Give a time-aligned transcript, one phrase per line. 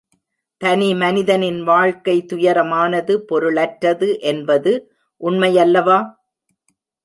[0.61, 4.73] தனி மனிதனின் வாழ்க்கை துயரமானது, பொருளற்றது என்பது
[5.21, 5.99] உண்மையல்லவா?